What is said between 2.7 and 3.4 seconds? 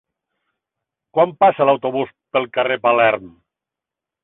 Palerm?